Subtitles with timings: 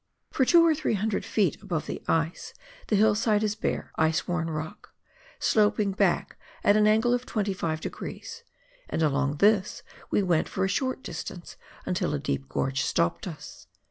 [0.31, 2.55] For two or three hundred feet above the ice,
[2.87, 4.95] the hillside is bare, ice worn rock,
[5.37, 8.43] sloping back at an angle of 25 degrees,
[8.89, 13.67] and along this we went for a short distance, until a deep gorge stopped us.